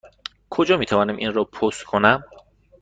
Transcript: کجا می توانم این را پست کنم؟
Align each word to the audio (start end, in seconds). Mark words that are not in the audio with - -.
کجا 0.49 0.77
می 0.77 0.85
توانم 0.85 1.15
این 1.15 1.33
را 1.33 1.43
پست 1.43 1.83
کنم؟ 1.83 2.23